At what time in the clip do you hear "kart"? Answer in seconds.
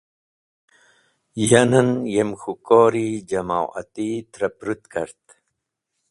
4.93-5.23